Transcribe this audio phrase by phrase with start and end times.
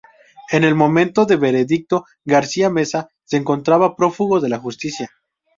[0.49, 5.11] En el momento del veredicto, García Meza se encontraba prófugo de la justicia.